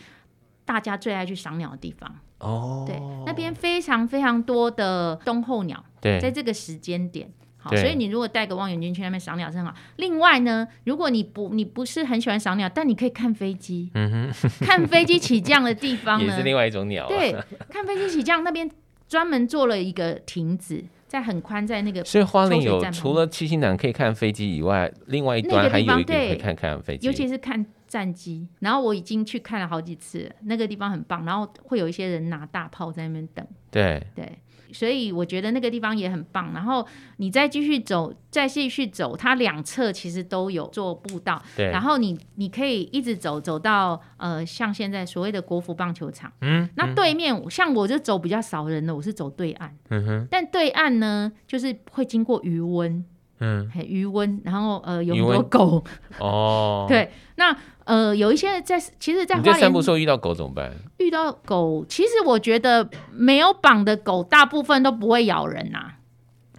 [0.64, 2.84] 大家最爱去赏鸟的地方哦。
[2.86, 7.30] 对，那边非常非常多的冬候鸟，对，在这个时间点。
[7.70, 7.80] 对。
[7.80, 9.74] 所以你如果带个望远镜去那边赏鸟是很好。
[9.96, 14.50] 另外呢，如果你不你不是很喜欢赏鸟，但你可以看飞机，嗯、哼。
[14.60, 17.08] 看飞机起降的地方呢， 也是另外一种鸟、啊。
[17.08, 17.34] 对，
[17.70, 18.70] 看飞机起降那边
[19.08, 28.46] 专门做了一个亭子，在很宽，在那个所以花莲有除了七星潭可以看飞机以外，另外一端还有一个可以看看飞机，尤其是看战机。
[28.60, 31.24] 然后我已经去看了好几次，那个地方很棒。
[31.24, 33.46] 然后会有一些人拿大炮在那边等。
[33.70, 34.38] 对对。
[34.72, 36.52] 所以我觉得那个地方也很棒。
[36.52, 36.86] 然后
[37.18, 41.40] 你再继续走，再继续走，它两侧其实都有做步道。
[41.56, 41.70] 对。
[41.70, 46.32] 然后你你可以一直走，走到呃，像现在所谓的国服棒球场。
[46.40, 46.68] 嗯。
[46.74, 49.74] 那对面、嗯、像我就走比较少人的，我是走对岸。
[49.90, 50.28] 嗯哼。
[50.28, 53.04] 但对岸呢，就是会经过鱼塭。
[53.40, 53.70] 嗯。
[53.86, 55.84] 余温，然后呃，有很多狗。
[56.18, 56.86] 哦。
[56.90, 57.56] 对，那。
[57.86, 60.72] 呃，有一些在，其实，在花莲，你在散步时候遇到狗怎么办？
[60.98, 65.98] 遇到狗，其实我觉得没有绑的狗，大部分都不会咬人呐、啊。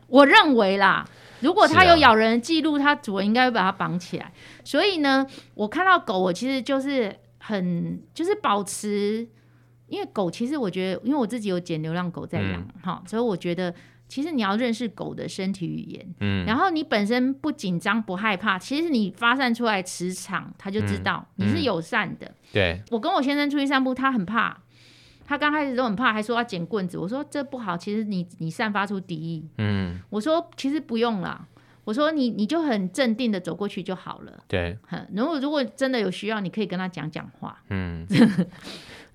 [0.08, 1.06] 我认为啦，
[1.42, 4.32] 如果它有咬人的记录，它主人应该会把它绑起来。
[4.64, 9.28] 所以呢，我看到狗，我其实就是很，就是保持，
[9.88, 13.76] 因为狗其实我觉得，因为我自己有捡流浪狗在养，哈、嗯，所以我觉得。
[14.08, 22.26] 其实你要认识狗的身体语言，嗯，然后你本身不紧张不害怕，其实你发散出来磁场，他就知道你是友善的。
[22.26, 24.58] 嗯嗯、对，我跟我先生出去散步，他很怕，
[25.26, 26.98] 他刚开始都很怕，还说要捡棍子。
[26.98, 29.46] 我说这不好，其实你你散发出敌意。
[29.58, 31.46] 嗯，我说其实不用啦，
[31.84, 34.44] 我说你你就很镇定的走过去就好了。
[34.48, 34.78] 对，
[35.14, 37.62] 如果如果真的有需要，你可以跟他讲讲话。
[37.70, 38.08] 嗯。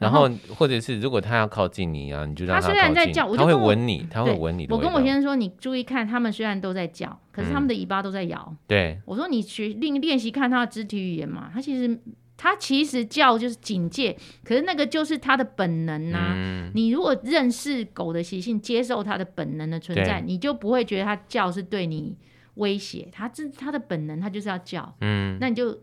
[0.02, 2.80] 然后，或者是如果他要靠近你啊，你就让他靠近。
[2.80, 4.66] 他虽然在叫，他会闻你，他会闻你。
[4.68, 8.46] 我跟我先生说，你注意看，他们虽然都在叫，可是他们的尾巴都在摇。
[8.50, 11.98] 嗯、对，我说你学练练习看他的肢体语言嘛，他其实
[12.36, 16.32] 它其实叫就是警戒，可是那个就是它的本能呐、啊。
[16.36, 22.16] 嗯、你如果认识狗的习性，接受它的本能的存在，你就不会觉得它叫是对你
[22.54, 24.94] 威胁，它这它的本能，它就是要叫。
[25.00, 25.78] 嗯，那你就。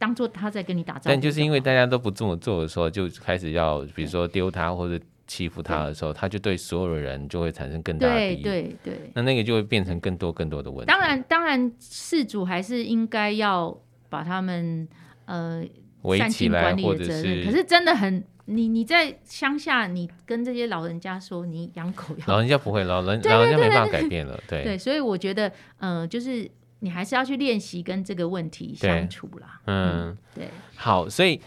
[0.00, 8.42] 当做他在跟你打招呼，但就是因为大家都不这么做的时候，就开始要比如说丢他或者欺负他的时候，他就对所有的人就会产生更大的敌意。
[8.42, 10.86] 对对对，那那个就会变成更多更多的问题。
[10.86, 14.88] 当然，当然，事主还是应该要把他们
[15.26, 15.62] 呃
[16.02, 25.46] 围起来，或者是，可是真的很，你你在乡下，你跟这些老人家说你养狗要，老人家不会，老人老人家没办法改变了，对对，所以我觉得，
[25.80, 26.50] 嗯、呃，就是。
[26.80, 29.60] 你还是要去练习跟这个问题相处啦。
[29.66, 30.48] 嗯，嗯，对。
[30.76, 31.40] 好，所以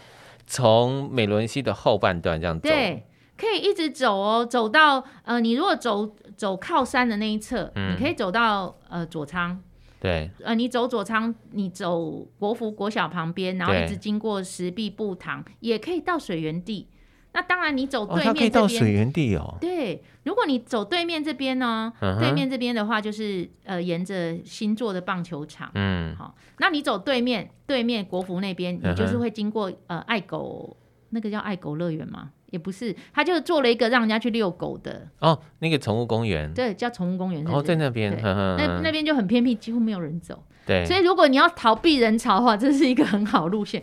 [0.46, 9.60] 从美伦西的后半段这样走，对，可以一直走哦，走到呃，你如果走走靠山的那一侧，嗯、你可以走到呃左仓。
[10.00, 10.30] 对。
[10.42, 16.88] 呃，你走左仓，你走国服国小旁边，然后一直经过石壁步堂，也可以到水源地。
[17.34, 19.58] 那当然，你走对面这边，哦，可以到水源地哦。
[19.60, 25.68] 对，如果你走对面这边呢，对面这边的话，就是呃，沿着新做的棒球场。
[25.74, 30.76] 嗯，好，那你走对面，对面国服那边，你就是会经过、呃爱狗，
[31.10, 32.30] 那个叫爱狗乐园吗？
[32.50, 35.08] 也不是，他就做了一个让人家去遛狗的。
[35.18, 36.54] 哦，那个宠物公园。
[36.54, 37.44] 对，叫宠物公园。
[37.48, 40.40] 哦，在那边，对呵呵那那边就很偏僻，几乎没有人走。
[40.64, 43.82] 对，所以如果你要逃避人潮的话，这是一个很好路线。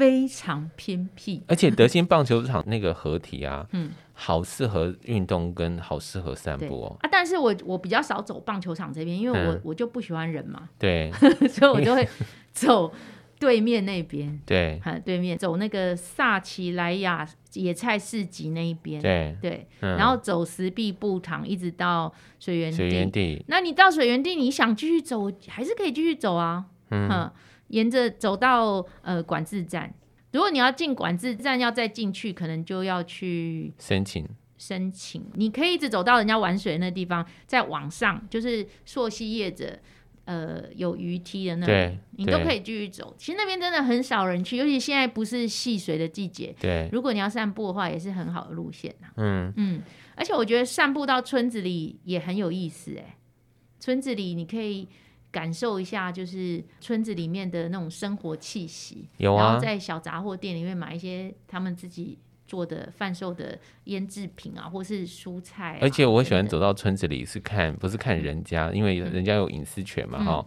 [0.00, 6.96] 非常偏僻，而且德兴棒球场那个合体啊， 嗯，好适合运动跟好适合散步哦。
[7.02, 11.12] 啊，但是我我比较少走棒球场这边，因为我、嗯、我就不喜欢人嘛，对，
[11.50, 12.08] 所以我就会
[12.50, 12.90] 走
[13.38, 19.36] 对面那边，对， 对面走那个萨奇莱雅野菜市集那一边，对。
[19.42, 23.44] 对，嗯、然后走石壁步堂一直到水源地，水源地。
[23.48, 27.30] 那你到水源地，你想继续走，还是可以继续走啊，嗯。
[27.70, 29.92] 沿着走到呃管制站，
[30.32, 34.26] 如果你要进管制站，要再进去，可能就要去申请
[34.58, 35.24] 申请。
[35.34, 39.78] 你可以一直走到人家玩水的那地方，再往上就是溯溪业者
[40.24, 43.14] 呃有鱼梯的那里，你都可以继续走。
[43.16, 46.54] 其实那边真的很少人去，尤其现在不是戏水的季节。
[46.60, 49.14] 对，如果你要散步的话，也是很好的路线啊。
[49.16, 49.82] 嗯嗯，
[50.16, 53.16] 而且我觉得散步到村子里也很有意思哎，
[53.78, 54.88] 村子里你可以。
[55.30, 59.08] 感受一下，就是村子里面的那种生活气息。
[59.18, 65.78] 有啊，然后在小杂货店里面买一些他们自己做的贩售的腌制品啊，或是蔬菜啊。
[65.82, 70.44] 而且我喜欢走到村子里，是看不是看人家，嗯、因为人家有隐私权嘛，哈、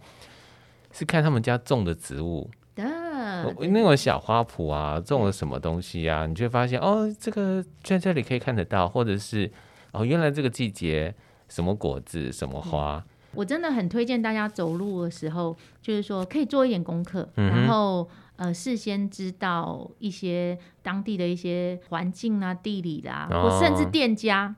[0.92, 2.50] 是看他们家种的植物。
[2.76, 9.50] 那种小花圃啊，种了什么东西啊，你就会发现哦，这个在这里可以看得到，或者是
[9.92, 11.14] 哦，原来这个季节
[11.48, 12.96] 什么果子，什么花。
[12.96, 24.54] 嗯我真的很推荐大家走路的时候，就是说可以做一点功课，嗯、然后呃事先知道一些当地的一些环境啊、地理啦、啊，哦、或甚至店家。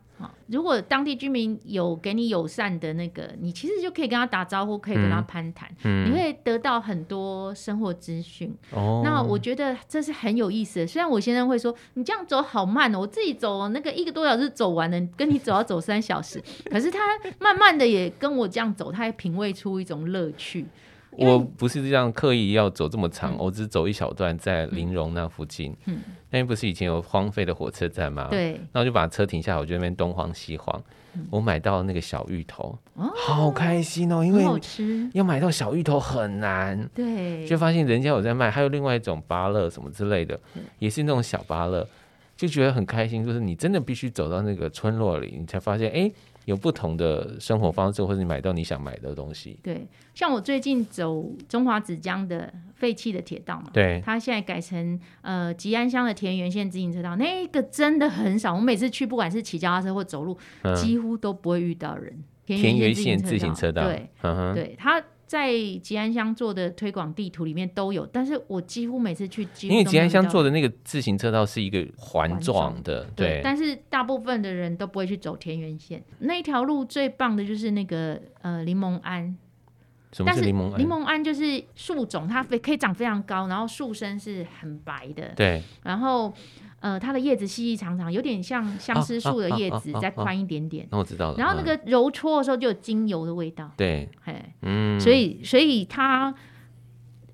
[0.47, 8.55] 如果当地居民有给你友善的那个，你其实就可以跟他打招呼，可以跟他攀谈，嗯、你会得到很多生活资讯。
[8.71, 10.87] 哦、那我觉得这是很有意思的。
[10.87, 17.01] 虽然我先生会说你这样走好慢哦，我自己走那个一个多小时走完了，跟你走要走三小时， 可是他
[17.39, 20.67] 慢慢的也跟我这样走，他也品味出一种乐趣。
[21.17, 25.75] 我不是这样刻意要走这么长，嗯、我只走一小段在林荣那附近。
[25.87, 25.99] 嗯，
[26.31, 28.29] 那边不是以前有荒废的火车站吗？
[28.31, 30.83] 对，那我就把车停下来，我就那边东晃西晃。
[31.15, 34.45] 嗯、我买到那个小芋头，哦、好开心哦，因为
[35.15, 36.89] 要买到小芋头很难。
[36.95, 40.39] 对，就发现人家有在卖，还有另外一种芭乐什么之类的，
[40.79, 41.89] 也是那种小芭乐，
[42.37, 43.25] 就觉得很开心。
[43.25, 46.13] 就是你真的必须走到那个村落里，你才发现，哎。
[46.47, 49.61] 有不同的生活方式，或者你买到你想买的东西。
[49.63, 58.55] 对，像我最近走中华子江的废弃的铁道嘛，对，它现在改成呃吉安乡的田园线自行车道，那个真的很少。
[58.55, 62.25] 我每次去，不管是骑脚踏车或走路，嗯、几乎都不会遇到人。
[62.47, 65.03] 田园线自行车道，对，嗯、对，它。
[65.27, 65.53] 在
[65.83, 73.41] 吉安乡做的推广地图里面都有，但是我几乎每次去，因为吉安乡做的那个自行车道是一个环状的，对，对。
[73.43, 79.35] 但是大部分的人都不会去走田园线，那一条路最棒的就是那个呃柠檬桉。
[80.13, 80.77] 什么是柠檬桉？
[80.79, 86.33] 柠檬桉就是树种，它非可以长非常高，然后树身是很白的，对，然后。
[86.81, 90.87] 呃，它的叶子细细长长，有点像相思树的叶子，再宽一点点。
[90.91, 91.39] 那我知道了。
[91.39, 93.71] 然后那个揉搓的时候就有精油的味道。
[93.77, 96.33] 对，嘿，嗯，所以所以它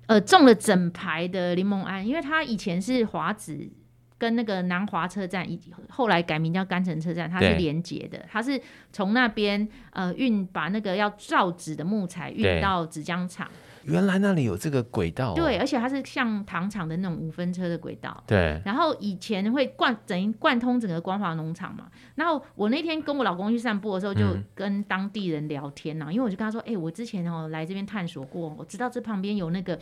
[0.07, 3.69] 呃种了整排的柠檬桉，因为它以前是华子
[4.17, 8.59] 跟那个南华车站，以后来改名叫甘城车站，它是连接的，它是
[8.91, 13.47] 从那边呃运把那个要造纸的木材运到纸浆厂。
[13.85, 15.31] 原来那里有这个轨道。
[15.31, 18.61] 哦，对，而且它是像糖厂的那种五分车的轨道，对。
[18.65, 21.87] 然后以前会贯整一贯通整个光华农场嘛。
[22.15, 24.23] 然后我那天跟我老公去散步的时候，就
[24.53, 29.77] 跟当地人聊天呐，嗯、因为我就跟他说，哎、欸，我之前哦来这边探索过，我知道这旁边有那个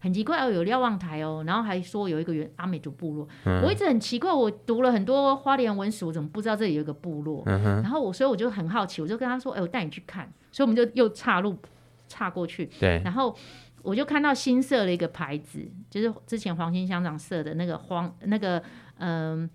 [0.00, 3.28] 很奇怪哦，有瞭望台哦，然后还说有一个原阿美族部落。
[3.44, 7.42] 嗯、我一直很奇怪，我读了很多花莲文史，我怎么不知道这里有一个部落？
[7.46, 10.30] 嗯、然后我所以我就很好奇，我就跟他说，哎、欸，我带你去看。
[10.50, 11.58] 所以我们就又岔路
[12.08, 13.36] 岔过去，对，然后。
[13.84, 18.62] 我就看到新设了一个牌子，就是之前黄兴乡长设的那个黄那个
[18.96, 19.50] 嗯、呃、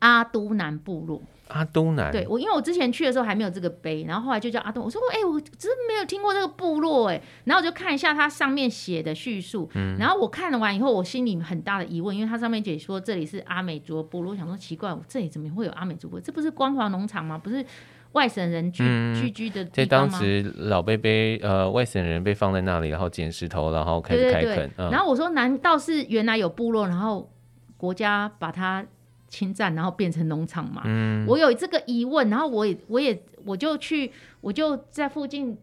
[0.00, 1.22] 阿都南部落。
[1.46, 4.84] 阿都南，对我，因为我之前去的时候还没有这个碑，然后后来就叫阿东。
[4.84, 16.20] 我说，哎、欸，我真没有听过这个部落，哎，然后我就看一下它上面写的叙述，嗯，然后我看了完以后，我心里很大的疑问，因为它上面解说这里是阿美族部落，我想说奇怪，我这里怎么会有阿美族部落？
[16.20, 17.38] 这不是光华农场吗？
[17.38, 17.64] 不是？
[18.12, 18.82] 外省人聚
[19.14, 19.74] 聚居的地方吗？
[19.74, 24.42] 在当时老贝贝呃，外省人被放在那里，然后捡石头，然后开始开垦。
[24.42, 27.30] 对对对嗯、然后我说，难道是原来有部落，然后
[27.76, 28.84] 国家把它
[29.28, 30.82] 侵占，然后变成农场吗？
[30.86, 35.56] 嗯、我有这个疑问，然后我也我也我就去，我就在附近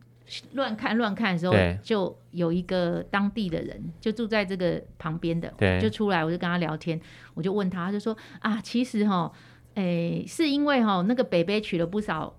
[0.53, 7.01] 乱看乱看的时候，就有一个当地的人，就住在这个旁边的，对就出来，我就跟他聊天，
[7.33, 9.31] 我就问他，他就说啊，其实哈。
[9.75, 12.33] 诶、欸，是因为哈那个北北娶了不少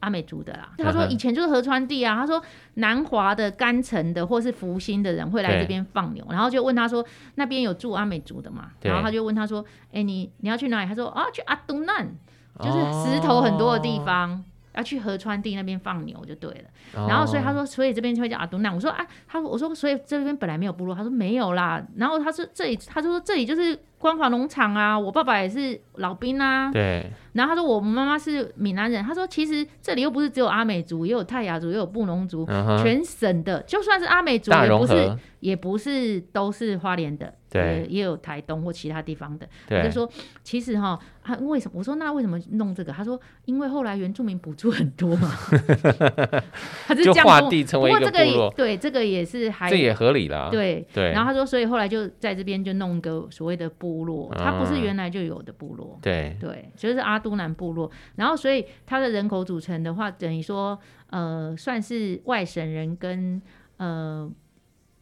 [0.00, 0.72] 阿美族的啦。
[0.78, 2.14] 他说以前就是河川地啊。
[2.16, 2.42] 他说
[2.74, 7.04] 南华的、甘城的或是福兴的人会来这边放牛，然后就问他说
[7.36, 8.70] 那边有住阿美族的嘛？
[8.82, 10.88] 然后他就问他说，哎、欸，你你要去哪里？
[10.88, 12.08] 他说啊，去阿都难，
[12.58, 17.00] 就是石头很多的地方，哦、要去河川地那边放牛就对了。
[17.00, 18.72] 哦、然后所以他说，所以这边就会叫阿都那。
[18.72, 20.94] 我说啊，他说我说所以这边本来没有部落。
[20.94, 21.82] 他说没有啦。
[21.96, 23.78] 然后他说这里，他就说这里就是。
[24.00, 26.72] 光华农场啊，我爸爸也是老兵啊。
[26.72, 27.12] 对。
[27.34, 37.34] 然后他说我妈妈是闽南人，他说其实这里又不是只有阿美族，也有泰雅族，也有布农族，嗯、全省的，就算是阿美族也不是，也不是都是花莲的。
[37.50, 39.48] 对，也有台东或其他地方的。
[39.68, 40.08] 对我就说，
[40.44, 41.78] 其实哈，他为什么？
[41.78, 42.92] 我说那为什么弄这个？
[42.92, 45.30] 他说，因为后来原住民补助很多嘛。
[46.86, 48.10] 他就这样划地成为一个部落。
[48.10, 50.48] 不过这个也对，这个也是还这也合理啦。
[50.50, 51.10] 对对。
[51.10, 55.98] 然后他说，所以后来就在这边就弄一个所谓的部落，它不是原来就有的部落。
[55.98, 57.90] 嗯、对对，就是阿都南部落。
[58.16, 60.78] 然后，所以它的人口组成的话，等于说，
[61.08, 63.42] 呃，算是外省人跟
[63.78, 64.30] 呃。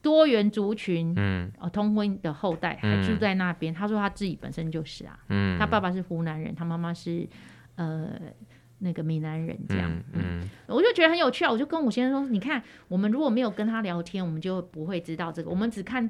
[0.00, 3.72] 多元族群，嗯，哦，通婚的后代还住在那边。
[3.72, 7.28] 嗯、他说他自己本身就是啊，嗯，他爸爸是湖南人，他妈妈是
[7.76, 8.08] 呃
[8.78, 11.50] 那个闽南人，这样，嗯，嗯，我就觉得很有趣啊。
[11.50, 15.50] 我就跟我先生说，你看，我们如果没有跟他聊天，我们就不会知道这个。
[15.50, 16.08] 我们只看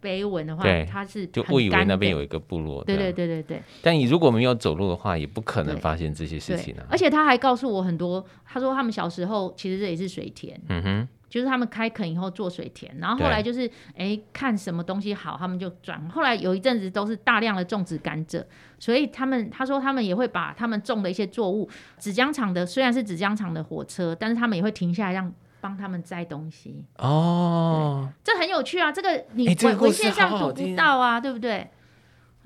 [0.00, 3.62] 碑文的话，对他是就误以为那边有一个部落，对对对对对。
[3.82, 6.84] 但你如果没有走路的话，也不可能发现这些事情啊。
[6.90, 11.08] 而且他还告诉我很多，他说他们小时候其实这里是水田，嗯哼。
[11.28, 16.08] 就是他们开垦以后做水田，然后后来就是哎看什么东西好，他们就转。
[16.08, 18.42] 后来有一阵子都是大量的种植甘蔗，
[18.78, 21.68] 所以他们他说他们也会把他们种的一些作物，
[21.98, 25.30] 纸浆厂的虽然是纸浆厂的火车，但是他们也会停下来让
[25.60, 26.84] 帮他们摘东西。
[26.96, 28.90] 哦，这很有趣啊！
[28.92, 31.68] 这个你文文献上读不到啊，对不对？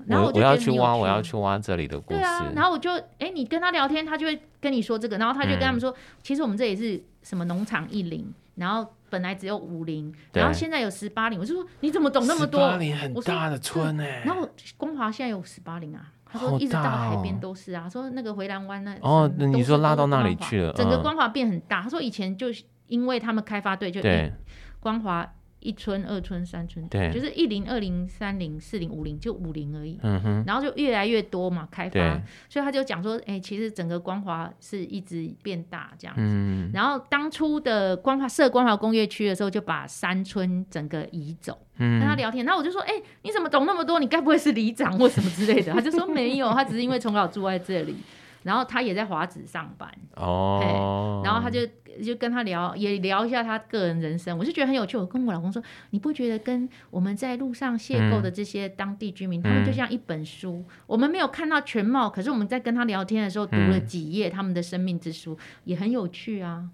[0.07, 2.19] 然后我就我要去挖，我要去挖这里的故事。
[2.19, 8.33] 对啊，然后我就哎、欸，你跟他聊天，他就会跟你说这个，然后他就跟他们说，嗯、其实我们这里是什么农场一零。
[8.55, 11.39] 然后本来只有五零，然后现在有十八零。
[11.39, 12.61] 我就说你怎么懂那么多？
[12.61, 14.21] 十八零很大的村哎。
[14.23, 14.47] 然后
[14.77, 21.81] 光华现在有十八零啊，他说一直到海边都是啊，说那个回蓝湾那哦，你说拉到那里去了，整个光华变很大。
[21.81, 22.47] 他说以前就
[22.87, 24.31] 因为他们开发队就对
[24.79, 25.33] 光华。
[25.65, 29.97] 一村、二村、三村，对，就是一零、二零、三零、四零、五零，就五零而已。
[30.03, 36.21] 嗯哼，然后就越来越多嘛，开发，所以他就讲说，哎、欸，其实整个光华是一直变大这样子。
[36.21, 41.57] 嗯、然后当初的光华设光华工业区的时候，就把三村整个移走。
[41.77, 44.01] 嗯，跟他聊天，然后我就说，哎、欸，你怎么懂那么多？
[44.01, 45.71] 你该不会是里长或什么之类的？
[45.71, 47.95] 他就说没有，他只是因为从小住在这里。
[48.43, 51.65] 然后他也在华子上班哦，然后他就
[52.03, 54.97] 就跟他聊，也聊一下他个人人生，我就觉得很有趣。
[54.97, 66.69] 我跟我老公说，你不觉得跟我们在路上邂逅的这些当地居民，嗯、他们就像一本书，嗯、我们没有看到全貌，可是我们在跟他聊天的时候读了几页他们的生命之书，嗯、也很有趣啊。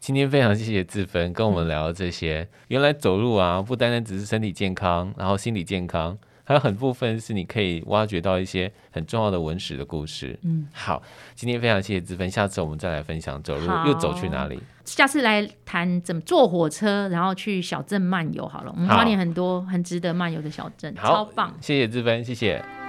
[0.00, 6.18] 今天非常谢谢志芬跟我们聊这些，嗯、原来走路啊，不单单只是身体健康，然后心理健康。
[6.44, 10.38] 还有很部分是你可以挖掘到一些很重要的文史的故事。
[10.42, 11.02] 嗯，好，
[11.34, 14.60] 今天非常谢谢志芬，下次我们再来分享走路又走去哪里。
[14.84, 18.70] 下次来谈怎么坐火车，然后去小镇漫游好了。
[18.74, 21.54] 我们花莲很多很值得漫游的小镇，好超棒。
[21.60, 22.83] 谢谢志芬，谢谢。